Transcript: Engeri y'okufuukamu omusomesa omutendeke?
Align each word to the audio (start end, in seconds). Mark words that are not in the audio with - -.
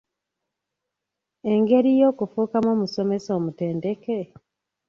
Engeri 1.51 1.91
y'okufuukamu 1.99 2.69
omusomesa 2.75 3.29
omutendeke? 3.37 4.19